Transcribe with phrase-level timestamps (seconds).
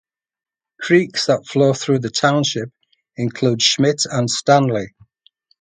[0.81, 2.71] Creeks that flow through the township
[3.17, 4.95] include Schmidt and Stanley.